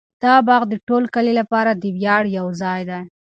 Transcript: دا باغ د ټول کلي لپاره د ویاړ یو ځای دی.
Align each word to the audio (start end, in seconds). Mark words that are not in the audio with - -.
دا 0.23 0.33
باغ 0.47 0.61
د 0.69 0.73
ټول 0.87 1.03
کلي 1.15 1.33
لپاره 1.39 1.71
د 1.75 1.83
ویاړ 1.97 2.23
یو 2.37 2.47
ځای 2.61 2.81
دی. 2.89 3.01